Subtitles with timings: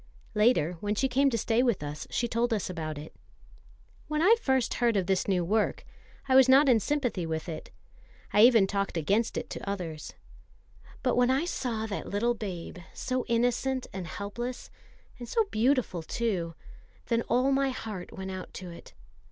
[0.33, 3.13] Later, when she came to stay with us, she told us about it.
[4.07, 5.85] "When first I heard of this new work,
[6.27, 7.69] I was not in sympathy with it.
[8.33, 10.15] I even talked against it to others.
[11.03, 14.71] But when I saw that little babe, so innocent and helpless,
[15.19, 16.55] and so beautiful too,
[17.05, 18.95] then all my heart went out to it.